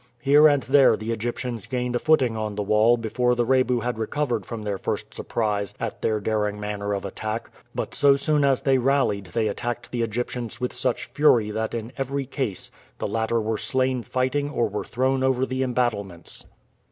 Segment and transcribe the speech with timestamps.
[0.23, 3.99] Here and there the Egyptians gained a footing on the wall before the Rebu had
[3.99, 8.63] recovered from their first surprise at their daring manner of attack; but so soon as
[8.63, 13.39] they rallied they attacked the Egyptians with such fury that in every case the latter
[13.39, 16.45] were slain fighting or were thrown over the embattlements.